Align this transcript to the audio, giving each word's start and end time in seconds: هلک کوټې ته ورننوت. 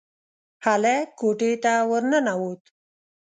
هلک 0.65 1.07
کوټې 1.19 1.51
ته 1.63 1.73
ورننوت. 1.89 2.61